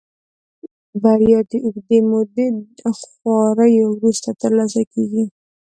بريا 1.01 1.39
د 1.49 1.51
اوږدې 1.65 1.99
مودې 2.09 2.47
خواريو 2.97 3.87
وروسته 3.97 4.29
ترلاسه 4.41 4.81
کېږي. 4.93 5.23